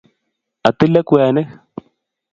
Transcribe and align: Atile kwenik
Atile 0.67 1.01
kwenik 1.07 1.49